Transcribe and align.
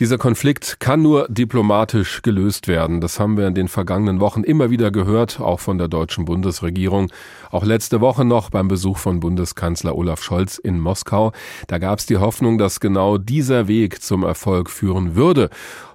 Dieser 0.00 0.16
Konflikt 0.16 0.80
kann 0.80 1.02
nur 1.02 1.28
diplomatisch 1.28 2.22
gelöst 2.22 2.68
werden. 2.68 3.02
Das 3.02 3.20
haben 3.20 3.36
wir 3.36 3.46
in 3.46 3.54
den 3.54 3.68
vergangenen 3.68 4.18
Wochen 4.18 4.44
immer 4.44 4.70
wieder 4.70 4.90
gehört, 4.90 5.40
auch 5.40 5.60
von 5.60 5.76
der 5.76 5.88
deutschen 5.88 6.24
Bundesregierung. 6.24 7.12
Auch 7.50 7.64
letzte 7.64 8.00
Woche 8.00 8.24
noch 8.24 8.48
beim 8.48 8.66
Besuch 8.66 8.96
von 8.96 9.20
Bundeskanzler 9.20 9.94
Olaf 9.94 10.22
Scholz 10.22 10.56
in 10.56 10.80
Moskau. 10.80 11.32
Da 11.66 11.76
gab 11.76 11.98
es 11.98 12.06
die 12.06 12.16
Hoffnung, 12.16 12.56
dass 12.56 12.80
genau 12.80 13.18
dieser 13.18 13.68
Weg 13.68 14.02
zum 14.02 14.22
Erfolg 14.22 14.70
führen 14.70 15.16
würde. 15.16 15.50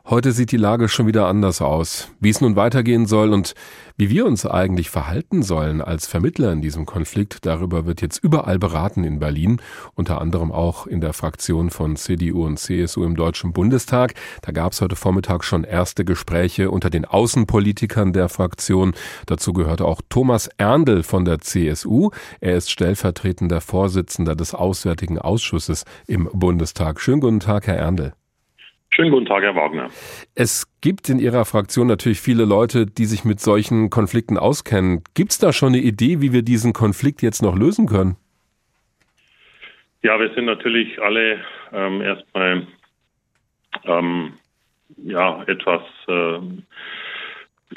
Heute 0.07 0.33
sieht 0.33 0.51
die 0.51 0.57
Lage 0.57 0.87
schon 0.87 1.07
wieder 1.07 1.25
anders 1.25 1.63
aus. 1.63 2.11
Wie 2.19 2.29
es 2.29 2.39
nun 2.39 2.55
weitergehen 2.55 3.07
soll 3.07 3.33
und 3.33 3.55
wie 3.97 4.11
wir 4.11 4.27
uns 4.27 4.45
eigentlich 4.45 4.91
verhalten 4.91 5.41
sollen 5.41 5.81
als 5.81 6.05
Vermittler 6.05 6.51
in 6.51 6.61
diesem 6.61 6.85
Konflikt, 6.85 7.43
darüber 7.47 7.87
wird 7.87 8.03
jetzt 8.03 8.23
überall 8.23 8.59
beraten 8.59 9.03
in 9.03 9.17
Berlin, 9.17 9.59
unter 9.95 10.21
anderem 10.21 10.51
auch 10.51 10.85
in 10.85 11.01
der 11.01 11.13
Fraktion 11.13 11.71
von 11.71 11.95
CDU 11.95 12.45
und 12.45 12.59
CSU 12.59 13.03
im 13.03 13.15
Deutschen 13.15 13.51
Bundestag. 13.51 14.13
Da 14.43 14.51
gab 14.51 14.73
es 14.73 14.81
heute 14.81 14.95
Vormittag 14.95 15.43
schon 15.43 15.63
erste 15.63 16.05
Gespräche 16.05 16.69
unter 16.69 16.91
den 16.91 17.05
Außenpolitikern 17.05 18.13
der 18.13 18.29
Fraktion. 18.29 18.93
Dazu 19.25 19.53
gehörte 19.53 19.85
auch 19.85 20.03
Thomas 20.07 20.51
Erndl 20.57 21.01
von 21.01 21.25
der 21.25 21.39
CSU. 21.39 22.11
Er 22.41 22.57
ist 22.57 22.69
stellvertretender 22.69 23.59
Vorsitzender 23.59 24.35
des 24.35 24.53
Auswärtigen 24.53 25.17
Ausschusses 25.17 25.83
im 26.05 26.29
Bundestag. 26.31 27.01
Schönen 27.01 27.21
guten 27.21 27.39
Tag, 27.39 27.65
Herr 27.65 27.77
Erndl. 27.77 28.13
Schönen 28.95 29.11
guten 29.11 29.25
Tag, 29.25 29.43
Herr 29.43 29.55
Wagner. 29.55 29.89
Es 30.35 30.71
gibt 30.79 31.09
in 31.09 31.19
Ihrer 31.19 31.43
Fraktion 31.43 31.85
natürlich 31.85 32.21
viele 32.21 32.45
Leute, 32.45 32.85
die 32.85 33.03
sich 33.03 33.25
mit 33.25 33.41
solchen 33.41 33.89
Konflikten 33.89 34.37
auskennen. 34.37 35.03
Gibt 35.13 35.31
es 35.31 35.37
da 35.37 35.51
schon 35.51 35.73
eine 35.73 35.79
Idee, 35.79 36.21
wie 36.21 36.31
wir 36.31 36.43
diesen 36.43 36.71
Konflikt 36.71 37.21
jetzt 37.21 37.41
noch 37.41 37.57
lösen 37.57 37.87
können? 37.87 38.15
Ja, 40.01 40.17
wir 40.17 40.33
sind 40.33 40.45
natürlich 40.45 41.01
alle 41.01 41.43
ähm, 41.73 42.01
erstmal 42.01 42.67
ähm, 43.83 44.33
ja, 44.95 45.43
etwas 45.43 45.81
äh, 46.07 46.39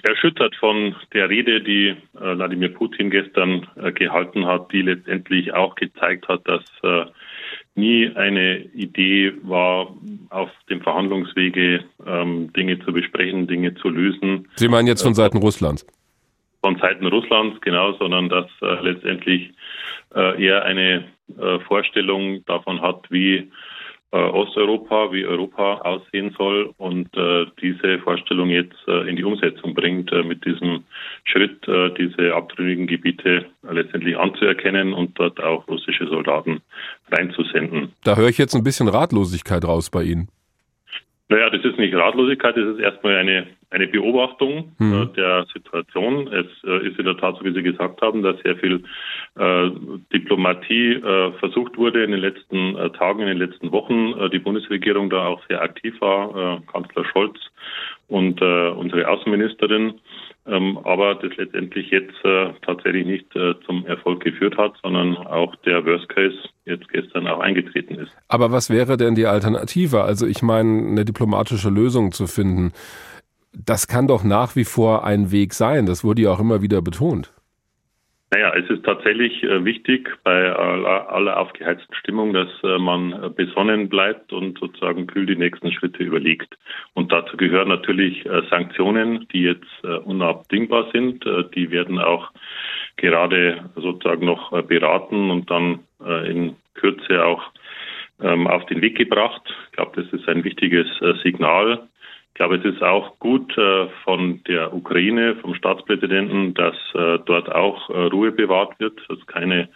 erschüttert 0.08 0.54
von 0.54 0.94
der 1.14 1.28
Rede, 1.28 1.62
die 1.62 1.88
äh, 1.88 1.96
Wladimir 2.14 2.68
Putin 2.68 3.10
gestern 3.10 3.66
äh, 3.74 3.90
gehalten 3.90 4.46
hat, 4.46 4.70
die 4.70 4.82
letztendlich 4.82 5.52
auch 5.52 5.74
gezeigt 5.74 6.28
hat, 6.28 6.46
dass 6.46 6.62
äh, 6.84 7.06
nie 7.78 8.10
eine 8.14 8.58
Idee 8.74 9.32
war, 9.42 9.94
auf 10.30 10.50
dem 10.68 10.82
Verhandlungswege 10.82 11.84
ähm, 12.06 12.52
Dinge 12.52 12.78
zu 12.80 12.92
besprechen, 12.92 13.46
Dinge 13.46 13.74
zu 13.76 13.88
lösen. 13.88 14.48
Sie 14.56 14.68
meinen 14.68 14.88
jetzt 14.88 15.02
von 15.02 15.14
Seiten 15.14 15.38
Russlands? 15.38 15.86
Von 16.62 16.76
Seiten 16.76 17.06
Russlands, 17.06 17.60
genau, 17.60 17.92
sondern 17.94 18.28
dass 18.28 18.46
äh, 18.60 18.82
letztendlich 18.82 19.52
äh, 20.14 20.44
er 20.44 20.64
eine 20.64 21.04
äh, 21.38 21.58
Vorstellung 21.60 22.44
davon 22.46 22.82
hat, 22.82 23.06
wie 23.10 23.36
äh, 23.36 23.46
Osteuropa, 24.16 25.12
wie 25.12 25.26
Europa 25.26 25.78
aussehen 25.82 26.34
soll 26.36 26.72
und 26.78 27.14
äh, 27.14 27.44
diese 27.60 27.98
Vorstellung 27.98 28.48
jetzt 28.48 28.76
äh, 28.86 29.08
in 29.08 29.16
die 29.16 29.24
Umsetzung 29.24 29.74
bringt, 29.74 30.10
äh, 30.12 30.22
mit 30.22 30.44
diesem 30.46 30.84
Schritt, 31.24 31.68
äh, 31.68 31.90
diese 31.90 32.34
abtrünnigen 32.34 32.86
Gebiete 32.86 33.46
letztendlich 33.70 34.16
anzuerkennen 34.16 34.94
und 34.94 35.18
dort 35.18 35.38
auch 35.42 35.68
russische 35.68 36.06
Soldaten 36.06 36.62
reinzusenden. 37.10 37.92
Da 38.04 38.16
höre 38.16 38.28
ich 38.28 38.38
jetzt 38.38 38.54
ein 38.54 38.64
bisschen 38.64 38.88
Ratlosigkeit 38.88 39.64
raus 39.66 39.90
bei 39.90 40.04
Ihnen. 40.04 40.28
Naja, 41.28 41.50
das 41.50 41.62
ist 41.62 41.78
nicht 41.78 41.94
Ratlosigkeit, 41.94 42.56
das 42.56 42.76
ist 42.76 42.80
erstmal 42.80 43.16
eine, 43.16 43.46
eine 43.70 43.86
Beobachtung 43.86 44.72
hm. 44.78 45.02
äh, 45.02 45.06
der 45.14 45.46
Situation. 45.52 46.28
Es 46.28 46.46
äh, 46.64 46.88
ist 46.88 46.98
in 46.98 47.04
der 47.04 47.16
Tat 47.18 47.36
so, 47.38 47.44
wie 47.44 47.52
Sie 47.52 47.62
gesagt 47.62 48.00
haben, 48.00 48.22
dass 48.22 48.40
sehr 48.42 48.56
viel 48.56 48.82
äh, 49.36 49.70
Diplomatie 50.12 50.94
äh, 50.94 51.32
versucht 51.38 51.76
wurde 51.76 52.02
in 52.02 52.12
den 52.12 52.20
letzten 52.20 52.76
äh, 52.76 52.90
Tagen, 52.90 53.20
in 53.20 53.28
den 53.28 53.38
letzten 53.38 53.70
Wochen. 53.70 54.14
Äh, 54.18 54.30
die 54.30 54.38
Bundesregierung 54.38 55.10
da 55.10 55.26
auch 55.26 55.42
sehr 55.48 55.60
aktiv 55.60 56.00
war, 56.00 56.62
Kanzler 56.72 57.04
Scholz 57.04 57.36
und 58.06 58.40
unsere 58.40 59.06
Außenministerin 59.08 59.94
ähm, 60.46 60.78
aber 60.84 61.14
das 61.16 61.36
letztendlich 61.36 61.90
jetzt 61.90 62.14
tatsächlich 62.62 63.04
nicht 63.06 63.26
zum 63.66 63.84
Erfolg 63.86 64.24
geführt 64.24 64.56
hat, 64.56 64.74
sondern 64.82 65.16
auch 65.16 65.54
der 65.66 65.84
Worst 65.84 66.08
Case 66.08 66.36
jetzt 66.64 66.88
gestern 66.88 67.26
auch 67.26 67.40
eingetreten 67.40 67.96
ist. 67.96 68.10
Aber 68.28 68.50
was 68.50 68.70
wäre 68.70 68.96
denn 68.96 69.14
die 69.14 69.26
Alternative? 69.26 70.02
Also 70.02 70.26
ich 70.26 70.42
meine, 70.42 70.86
eine 70.88 71.04
diplomatische 71.04 71.68
Lösung 71.68 72.12
zu 72.12 72.26
finden, 72.26 72.72
das 73.52 73.88
kann 73.88 74.06
doch 74.06 74.24
nach 74.24 74.56
wie 74.56 74.64
vor 74.64 75.04
ein 75.04 75.32
Weg 75.32 75.54
sein. 75.54 75.86
Das 75.86 76.04
wurde 76.04 76.22
ja 76.22 76.30
auch 76.30 76.40
immer 76.40 76.62
wieder 76.62 76.82
betont. 76.82 77.32
Naja, 78.30 78.52
es 78.54 78.68
ist 78.68 78.84
tatsächlich 78.84 79.42
äh, 79.42 79.64
wichtig 79.64 80.10
bei 80.22 80.52
aller, 80.52 81.10
aller 81.10 81.40
aufgeheizten 81.40 81.94
Stimmung, 81.94 82.34
dass 82.34 82.48
äh, 82.62 82.76
man 82.78 83.12
äh, 83.12 83.30
besonnen 83.30 83.88
bleibt 83.88 84.34
und 84.34 84.58
sozusagen 84.58 85.06
kühl 85.06 85.24
die 85.24 85.36
nächsten 85.36 85.72
Schritte 85.72 86.02
überlegt. 86.02 86.58
Und 86.92 87.10
dazu 87.10 87.38
gehören 87.38 87.68
natürlich 87.68 88.24
Sanktionen, 88.50 89.26
die 89.32 89.42
jetzt 89.42 89.84
unabdingbar 90.04 90.90
sind. 90.92 91.24
Die 91.54 91.70
werden 91.70 91.98
auch 91.98 92.30
gerade 92.96 93.70
sozusagen 93.76 94.26
noch 94.26 94.50
beraten 94.64 95.30
und 95.30 95.50
dann 95.50 95.80
in 96.26 96.56
Kürze 96.74 97.24
auch 97.24 97.42
ähm, 98.20 98.46
auf 98.46 98.66
den 98.66 98.82
Weg 98.82 98.96
gebracht. 98.96 99.42
Ich 99.66 99.72
glaube, 99.72 100.02
das 100.02 100.12
ist 100.12 100.28
ein 100.28 100.44
wichtiges 100.44 100.86
Signal 101.22 101.88
ich 102.38 102.40
glaube, 102.40 102.58
es 102.58 102.64
ist 102.72 102.84
auch 102.84 103.18
gut 103.18 103.58
äh, 103.58 103.88
von 104.04 104.40
der 104.46 104.72
Ukraine, 104.72 105.34
vom 105.42 105.56
Staatspräsidenten, 105.56 106.54
dass 106.54 106.76
äh, 106.94 107.18
dort 107.26 107.50
auch 107.52 107.90
äh, 107.90 108.04
Ruhe 108.04 108.30
bewahrt 108.30 108.78
wird, 108.78 108.96
dass 109.08 109.18
keine 109.26 109.68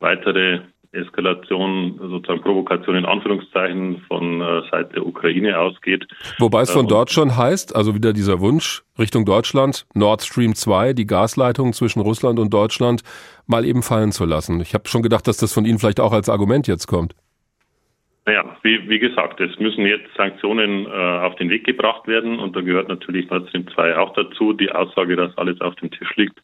weitere 0.00 0.60
Eskalation, 0.92 2.00
sozusagen 2.00 2.40
Provokation 2.40 2.96
in 2.96 3.04
Anführungszeichen 3.04 4.00
von 4.08 4.40
Seite 4.70 4.94
der 4.94 5.06
Ukraine 5.06 5.58
ausgeht. 5.58 6.06
Wobei 6.38 6.62
es 6.62 6.70
von 6.70 6.88
dort 6.88 7.10
schon 7.10 7.36
heißt, 7.36 7.76
also 7.76 7.94
wieder 7.94 8.14
dieser 8.14 8.40
Wunsch 8.40 8.84
Richtung 8.98 9.26
Deutschland, 9.26 9.84
Nord 9.92 10.22
Stream 10.22 10.54
2, 10.54 10.94
die 10.94 11.06
Gasleitung 11.06 11.74
zwischen 11.74 12.00
Russland 12.00 12.38
und 12.38 12.54
Deutschland, 12.54 13.02
mal 13.46 13.66
eben 13.66 13.82
fallen 13.82 14.12
zu 14.12 14.24
lassen. 14.24 14.62
Ich 14.62 14.72
habe 14.72 14.88
schon 14.88 15.02
gedacht, 15.02 15.28
dass 15.28 15.36
das 15.36 15.52
von 15.52 15.66
Ihnen 15.66 15.78
vielleicht 15.78 16.00
auch 16.00 16.12
als 16.12 16.30
Argument 16.30 16.66
jetzt 16.68 16.86
kommt. 16.86 17.14
Naja, 18.28 18.44
wie, 18.62 18.86
wie 18.90 18.98
gesagt, 18.98 19.40
es 19.40 19.58
müssen 19.58 19.86
jetzt 19.86 20.14
Sanktionen 20.14 20.84
äh, 20.84 20.90
auf 20.90 21.34
den 21.36 21.48
Weg 21.48 21.64
gebracht 21.64 22.06
werden 22.06 22.38
und 22.38 22.54
da 22.54 22.60
gehört 22.60 22.86
natürlich 22.90 23.30
Nord 23.30 23.48
Stream 23.48 23.66
2 23.68 23.96
auch 23.96 24.12
dazu. 24.12 24.52
Die 24.52 24.70
Aussage, 24.70 25.16
dass 25.16 25.34
alles 25.38 25.58
auf 25.62 25.74
dem 25.76 25.90
Tisch 25.90 26.14
liegt, 26.16 26.38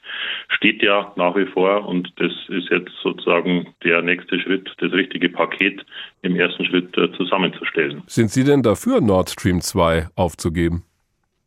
steht 0.48 0.82
ja 0.82 1.12
nach 1.16 1.36
wie 1.36 1.44
vor 1.44 1.86
und 1.86 2.10
das 2.16 2.32
ist 2.48 2.70
jetzt 2.70 2.90
sozusagen 3.02 3.66
der 3.84 4.00
nächste 4.00 4.40
Schritt, 4.40 4.66
das 4.78 4.92
richtige 4.92 5.28
Paket 5.28 5.84
im 6.22 6.36
ersten 6.36 6.64
Schritt 6.64 6.96
äh, 6.96 7.12
zusammenzustellen. 7.18 8.02
Sind 8.06 8.30
Sie 8.30 8.44
denn 8.44 8.62
dafür, 8.62 9.02
Nord 9.02 9.28
Stream 9.28 9.60
2 9.60 10.08
aufzugeben? 10.16 10.84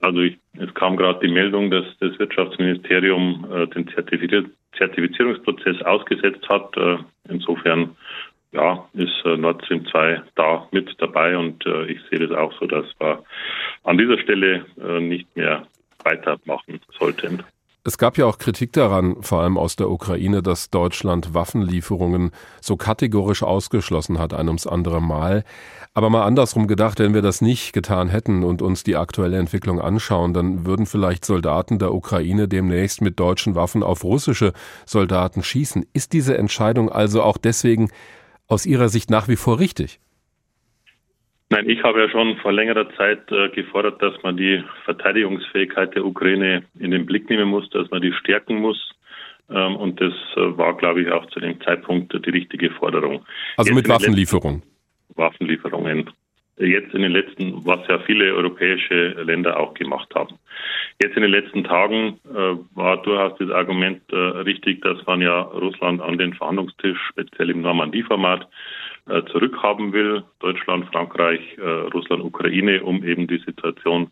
Also 0.02 0.20
ich, 0.20 0.38
es 0.59 0.72
kam 0.76 0.97
gerade 0.97 1.20
die 1.26 1.34
Meldung, 1.34 1.72
dass 1.72 1.86
das 2.00 2.20
Wirtschaftsministerium 2.20 3.47
äh, 3.52 3.66
den 3.74 3.88
Zertifizierungsprozess 4.78 5.81
ausgesetzt 5.81 6.47
hat. 6.47 6.78
Äh, 6.78 6.97
insofern 7.28 7.96
ja, 8.52 8.88
ist 8.94 9.25
äh, 9.25 9.38
Nord 9.38 9.63
Stream 9.66 9.85
2 9.85 10.22
da 10.35 10.68
mit 10.72 10.96
dabei 11.00 11.38
und 11.38 11.66
äh, 11.66 11.85
ich 11.85 12.00
sehe 12.09 12.19
das 12.19 12.38
auch 12.38 12.53
so, 12.59 12.66
dass 12.66 12.85
wir 13.00 13.24
an 13.84 13.97
dieser 13.97 14.19
Stelle 14.19 14.66
äh, 14.81 15.00
nicht 15.00 15.35
mehr 15.35 15.68
weitermachen 16.03 16.80
sollten. 16.97 17.44
Es 17.88 17.97
gab 17.97 18.18
ja 18.18 18.25
auch 18.25 18.38
Kritik 18.38 18.74
daran, 18.74 19.24
vor 19.24 19.41
allem 19.41 19.58
aus 19.58 19.78
der 19.78 19.90
Ukraine, 19.90 20.44
dass 20.44 20.69
Deutschland 20.69 21.34
Waffenlieferungen 21.34 22.31
so 22.59 22.75
kategorisch 22.75 23.44
ausgeschlossen 23.44 24.19
hat, 24.19 24.34
ein 24.34 24.47
ums 24.47 24.68
andere 24.68 25.02
Mal. 25.02 25.46
Aber 25.94 26.09
mal 26.09 26.25
andersrum 26.25 26.68
gedacht, 26.68 27.00
wenn 27.00 27.14
wir 27.14 27.22
das 27.22 27.40
nicht 27.40 27.72
getan 27.72 28.09
hätten 28.09 28.44
und 28.44 28.62
uns 28.62 28.84
die 28.84 28.97
aktuelle 28.97 29.38
Entwicklung 29.38 29.79
anschauen, 29.79 30.34
dann 30.34 30.66
würden 30.66 30.85
vielleicht 30.85 31.24
Soldaten 31.24 31.79
der 31.79 31.94
Ukraine 31.94 32.50
demnächst 32.50 33.00
mit 33.00 33.22
deutschen 33.22 33.56
Waffen 33.56 33.84
auf 33.84 34.03
russische 34.03 34.52
Soldaten 34.85 35.41
schießen. 35.41 35.85
Ist 35.94 36.12
diese 36.12 36.38
Entscheidung 36.38 36.91
also 36.91 37.24
auch 37.24 37.38
deswegen 37.38 37.90
aus 38.47 38.66
Ihrer 38.66 38.90
Sicht 38.90 39.09
nach 39.09 39.28
wie 39.28 39.35
vor 39.35 39.59
richtig? 39.59 40.00
Nein, 41.50 41.69
ich 41.69 41.81
habe 41.84 42.02
ja 42.02 42.09
schon 42.09 42.35
vor 42.38 42.52
längerer 42.52 42.90
Zeit 42.97 43.31
äh, 43.31 43.50
gefordert, 43.50 44.02
dass 44.02 44.22
man 44.22 44.35
die 44.35 44.61
Verteidigungsfähigkeit 44.84 45.96
der 45.96 46.05
Ukraine 46.05 46.64
in 46.78 46.91
den 46.91 47.05
Blick 47.05 47.29
nehmen 47.29 47.47
muss, 47.47 47.70
dass 47.70 47.90
man 47.90 48.02
die 48.02 48.11
stärken 48.11 48.58
muss. 48.58 48.91
Ähm, 49.49 49.78
und 49.78 50.02
das 50.02 50.14
äh, 50.35 50.58
war, 50.58 50.76
glaube 50.76 51.02
ich, 51.02 51.11
auch 51.11 51.26
zu 51.28 51.40
dem 51.40 51.61
Zeitpunkt 51.61 52.14
die 52.14 52.29
richtige 52.29 52.70
Forderung. 52.72 53.26
Also 53.55 53.70
Jetzt 53.72 53.76
mit 53.76 53.90
Waffenlieferungen? 53.90 54.64
Waffenlieferungen 55.16 56.09
jetzt 56.58 56.94
in 56.94 57.02
den 57.02 57.12
letzten, 57.12 57.66
was 57.66 57.80
ja 57.88 58.00
viele 58.00 58.34
europäische 58.34 59.09
Länder 59.24 59.59
auch 59.59 59.74
gemacht 59.74 60.14
haben. 60.16 60.36
Jetzt 61.02 61.16
in 61.16 61.22
den 61.22 61.32
letzten 61.32 61.64
Tagen 61.64 62.20
äh, 62.26 62.56
war 62.76 63.02
durchaus 63.04 63.38
das 63.38 63.52
Argument 63.52 64.02
äh, 64.12 64.16
richtig, 64.16 64.82
dass 64.82 65.06
man 65.06 65.22
ja 65.22 65.42
Russland 65.42 66.02
an 66.02 66.18
den 66.18 66.34
Verhandlungstisch, 66.34 67.00
speziell 67.09 67.52
im 67.52 67.62
Normandie-Format, 67.62 68.48
äh, 69.08 69.24
zurückhaben 69.32 69.94
will. 69.94 70.24
Deutschland, 70.40 70.86
Frankreich, 70.92 71.40
äh, 71.58 71.62
Russland, 71.94 72.24
Ukraine, 72.24 72.84
um 72.84 73.04
eben 73.04 73.28
die 73.28 73.38
Situation 73.38 74.12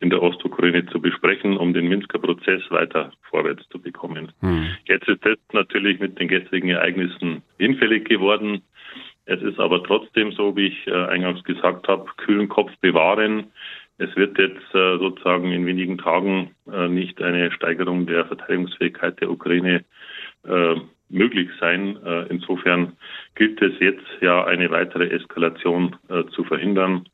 in 0.00 0.10
der 0.10 0.22
Ostukraine 0.22 0.86
zu 0.86 1.00
besprechen, 1.00 1.56
um 1.56 1.72
den 1.72 1.88
Minsker 1.88 2.18
Prozess 2.18 2.62
weiter 2.70 3.12
vorwärts 3.30 3.68
zu 3.68 3.80
bekommen. 3.80 4.32
Hm. 4.40 4.66
Jetzt 4.86 5.08
ist 5.08 5.24
das 5.24 5.38
natürlich 5.52 6.00
mit 6.00 6.18
den 6.18 6.28
gestrigen 6.28 6.70
Ereignissen 6.70 7.42
hinfällig 7.58 8.06
geworden. 8.06 8.62
Es 9.26 9.40
ist 9.42 9.58
aber 9.58 9.82
trotzdem 9.82 10.32
so, 10.32 10.54
wie 10.56 10.66
ich 10.68 10.92
eingangs 10.92 11.42
gesagt 11.44 11.88
habe, 11.88 12.10
kühlen 12.18 12.48
Kopf 12.48 12.70
bewahren. 12.80 13.52
Es 13.96 14.14
wird 14.16 14.38
jetzt 14.38 14.70
sozusagen 14.72 15.50
in 15.50 15.64
wenigen 15.64 15.96
Tagen 15.98 16.54
nicht 16.88 17.22
eine 17.22 17.50
Steigerung 17.52 18.06
der 18.06 18.26
Verteidigungsfähigkeit 18.26 19.20
der 19.20 19.30
Ukraine 19.30 19.84
möglich 21.08 21.48
sein. 21.58 21.96
Insofern 22.28 22.92
gilt 23.34 23.62
es 23.62 23.72
jetzt 23.80 24.04
ja 24.20 24.44
eine 24.44 24.70
weitere 24.70 25.06
Eskalation 25.06 25.96
zu 26.32 26.44
verhindern. 26.44 27.06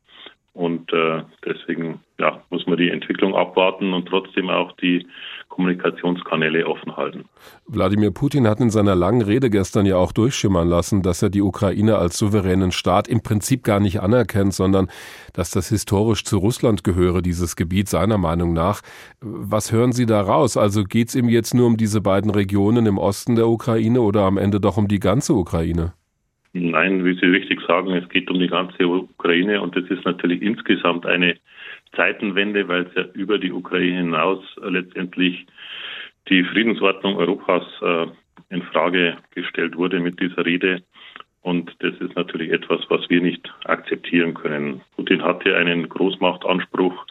Und 0.53 0.91
äh, 0.91 1.23
deswegen 1.45 2.01
ja, 2.19 2.43
muss 2.49 2.67
man 2.67 2.77
die 2.77 2.89
Entwicklung 2.89 3.35
abwarten 3.35 3.93
und 3.93 4.07
trotzdem 4.07 4.49
auch 4.49 4.73
die 4.73 5.07
Kommunikationskanäle 5.51 6.65
offen 6.65 6.97
halten. 6.97 7.25
Wladimir 7.67 8.11
Putin 8.11 8.47
hat 8.47 8.59
in 8.61 8.69
seiner 8.69 8.95
langen 8.95 9.21
Rede 9.21 9.49
gestern 9.49 9.85
ja 9.85 9.97
auch 9.97 10.13
durchschimmern 10.13 10.67
lassen, 10.67 11.03
dass 11.03 11.21
er 11.21 11.29
die 11.29 11.41
Ukraine 11.41 11.97
als 11.97 12.17
souveränen 12.17 12.71
Staat 12.71 13.07
im 13.07 13.21
Prinzip 13.21 13.63
gar 13.63 13.79
nicht 13.79 13.99
anerkennt, 13.99 14.53
sondern 14.53 14.87
dass 15.33 15.51
das 15.51 15.69
historisch 15.69 16.23
zu 16.23 16.37
Russland 16.37 16.83
gehöre, 16.83 17.21
dieses 17.21 17.55
Gebiet 17.55 17.89
seiner 17.89 18.17
Meinung 18.17 18.53
nach. 18.53 18.81
Was 19.19 19.71
hören 19.71 19.91
Sie 19.91 20.05
da 20.05 20.21
raus? 20.21 20.57
Also 20.57 20.83
geht 20.83 21.09
es 21.09 21.15
ihm 21.15 21.29
jetzt 21.29 21.53
nur 21.53 21.67
um 21.67 21.77
diese 21.77 22.01
beiden 22.01 22.31
Regionen 22.31 22.85
im 22.85 22.97
Osten 22.97 23.35
der 23.35 23.47
Ukraine 23.47 24.01
oder 24.01 24.21
am 24.21 24.37
Ende 24.37 24.59
doch 24.59 24.77
um 24.77 24.87
die 24.87 24.99
ganze 24.99 25.33
Ukraine? 25.33 25.93
Nein, 26.53 27.05
wie 27.05 27.13
Sie 27.13 27.25
richtig 27.25 27.61
sagen, 27.67 27.91
es 27.91 28.07
geht 28.09 28.29
um 28.29 28.39
die 28.39 28.47
ganze 28.47 28.87
Ukraine 28.87 29.61
und 29.61 29.75
das 29.75 29.85
ist 29.89 30.05
natürlich 30.05 30.41
insgesamt 30.41 31.05
eine 31.05 31.35
Zeitenwende, 31.95 32.67
weil 32.67 32.83
es 32.83 32.95
ja 32.95 33.03
über 33.13 33.37
die 33.37 33.51
Ukraine 33.51 33.97
hinaus 33.97 34.43
letztendlich 34.61 35.45
die 36.29 36.43
Friedensordnung 36.43 37.17
Europas 37.17 37.63
äh, 37.81 38.07
in 38.49 38.61
Frage 38.63 39.17
gestellt 39.31 39.75
wurde 39.77 39.99
mit 39.99 40.19
dieser 40.19 40.45
Rede. 40.45 40.83
Und 41.41 41.75
das 41.79 41.95
ist 41.95 42.15
natürlich 42.15 42.51
etwas, 42.51 42.81
was 42.89 43.09
wir 43.09 43.21
nicht 43.21 43.51
akzeptieren 43.65 44.35
können. 44.35 44.81
Putin 44.95 45.23
hat 45.23 45.41
hier 45.43 45.57
einen 45.57 45.89
Großmachtanspruch, 45.89 47.05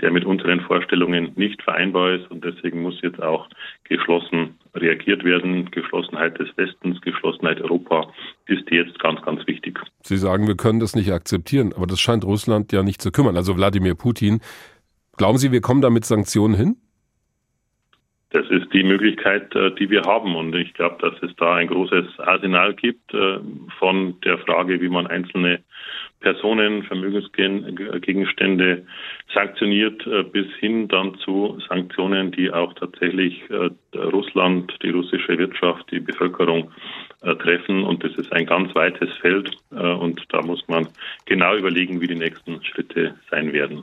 der 0.00 0.10
mit 0.10 0.24
unseren 0.24 0.60
Vorstellungen 0.60 1.32
nicht 1.36 1.62
vereinbar 1.62 2.14
ist. 2.14 2.30
Und 2.30 2.44
deswegen 2.44 2.82
muss 2.82 3.00
jetzt 3.02 3.22
auch 3.22 3.48
geschlossen 3.84 4.58
reagiert 4.74 5.24
werden. 5.24 5.70
Geschlossenheit 5.70 6.38
des 6.38 6.48
Westens, 6.56 7.00
Geschlossenheit 7.02 7.60
Europa 7.60 8.12
ist 8.46 8.68
jetzt 8.70 8.98
ganz, 8.98 9.22
ganz 9.22 9.46
wichtig. 9.46 9.78
Sie 10.02 10.16
sagen, 10.16 10.46
wir 10.46 10.56
können 10.56 10.80
das 10.80 10.96
nicht 10.96 11.12
akzeptieren, 11.12 11.72
aber 11.76 11.86
das 11.86 12.00
scheint 12.00 12.24
Russland 12.24 12.72
ja 12.72 12.82
nicht 12.82 13.00
zu 13.00 13.12
kümmern. 13.12 13.36
Also 13.36 13.56
Wladimir 13.56 13.94
Putin. 13.94 14.40
Glauben 15.16 15.38
Sie, 15.38 15.52
wir 15.52 15.60
kommen 15.60 15.82
da 15.82 15.90
mit 15.90 16.04
Sanktionen 16.04 16.54
hin? 16.54 16.76
Das 18.30 18.48
ist 18.48 18.72
die 18.72 18.82
Möglichkeit, 18.82 19.54
äh, 19.54 19.74
die 19.74 19.90
wir 19.90 20.02
haben. 20.02 20.34
Und 20.34 20.54
ich 20.54 20.72
glaube, 20.72 20.96
dass 21.02 21.22
es 21.22 21.36
da 21.36 21.56
ein 21.56 21.68
großes 21.68 22.18
Arsenal 22.18 22.74
gibt 22.74 23.12
äh, 23.12 23.38
von 23.78 24.18
der 24.22 24.38
Frage, 24.38 24.80
wie 24.80 24.88
man 24.88 25.06
einzelne 25.06 25.62
Personen, 26.22 26.82
Vermögensgegenstände 26.84 28.86
sanktioniert, 29.34 30.06
äh, 30.06 30.22
bis 30.22 30.46
hin 30.58 30.88
dann 30.88 31.16
zu 31.16 31.58
Sanktionen, 31.68 32.32
die 32.32 32.50
auch 32.50 32.72
tatsächlich 32.74 33.42
Russland, 33.94 34.72
die 34.82 34.90
russische 34.90 35.36
Wirtschaft, 35.38 35.90
die 35.90 36.00
Bevölkerung 36.00 36.70
treffen. 37.20 37.84
Und 37.84 38.02
das 38.02 38.14
ist 38.16 38.32
ein 38.32 38.46
ganz 38.46 38.74
weites 38.74 39.10
Feld. 39.18 39.50
Und 39.70 40.22
da 40.30 40.42
muss 40.42 40.66
man 40.68 40.88
genau 41.26 41.56
überlegen, 41.56 42.00
wie 42.00 42.06
die 42.06 42.14
nächsten 42.14 42.62
Schritte 42.64 43.14
sein 43.30 43.52
werden. 43.52 43.82